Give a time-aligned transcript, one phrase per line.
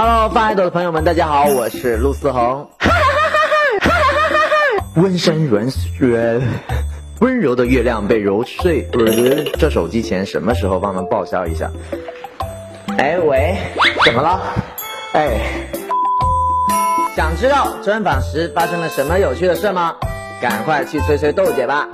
[0.00, 2.68] Hello，爱豆的朋友们，大家好，我是陆思恒。
[4.94, 6.40] 温山软雪，
[7.18, 8.88] 温柔的月亮被揉碎。
[9.58, 11.68] 这手机钱什么时候帮忙报销一下？
[12.96, 13.56] 哎喂，
[14.04, 14.40] 怎么了？
[15.14, 15.40] 哎，
[17.16, 19.96] 想知道专访时发生了什么有趣的事吗？
[20.40, 21.88] 赶快去催催豆姐吧。